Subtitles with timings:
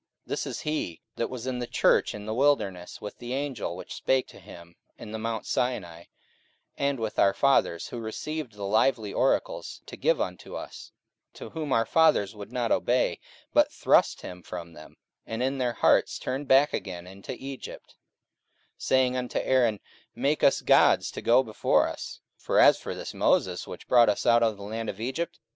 [0.25, 3.75] 44:007:038 This is he, that was in the church in the wilderness with the angel
[3.75, 6.07] which spake to him in the mount Sina,
[6.75, 10.91] and with our fathers: who received the lively oracles to give unto us:
[11.35, 13.19] 44:007:039 To whom our fathers would not obey,
[13.53, 17.93] but thrust him from them, and in their hearts turned back again into Egypt,
[18.79, 19.79] 44:007:040 Saying unto Aaron,
[20.15, 24.25] Make us gods to go before us: for as for this Moses, which brought us
[24.25, 25.45] out of the land of Egypt, we wot not what is become of him.